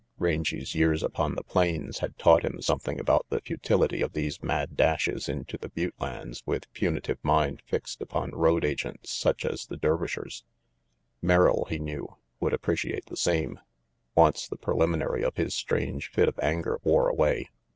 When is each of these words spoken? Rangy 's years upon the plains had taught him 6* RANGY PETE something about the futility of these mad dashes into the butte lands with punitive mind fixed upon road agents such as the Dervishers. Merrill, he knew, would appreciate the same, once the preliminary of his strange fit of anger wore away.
Rangy 0.17 0.61
's 0.65 0.73
years 0.73 1.03
upon 1.03 1.35
the 1.35 1.43
plains 1.43 1.99
had 1.99 2.17
taught 2.17 2.43
him 2.43 2.53
6* 2.53 2.53
RANGY 2.53 2.57
PETE 2.57 2.63
something 2.63 2.99
about 2.99 3.27
the 3.29 3.39
futility 3.41 4.01
of 4.01 4.13
these 4.13 4.41
mad 4.41 4.75
dashes 4.75 5.29
into 5.29 5.59
the 5.59 5.69
butte 5.69 5.93
lands 5.99 6.41
with 6.43 6.73
punitive 6.73 7.19
mind 7.21 7.61
fixed 7.67 8.01
upon 8.01 8.31
road 8.31 8.65
agents 8.65 9.11
such 9.13 9.45
as 9.45 9.67
the 9.67 9.77
Dervishers. 9.77 10.43
Merrill, 11.21 11.67
he 11.69 11.77
knew, 11.77 12.15
would 12.39 12.51
appreciate 12.51 13.05
the 13.05 13.15
same, 13.15 13.59
once 14.15 14.47
the 14.47 14.57
preliminary 14.57 15.23
of 15.23 15.37
his 15.37 15.53
strange 15.53 16.09
fit 16.09 16.27
of 16.27 16.39
anger 16.39 16.79
wore 16.81 17.07
away. 17.07 17.51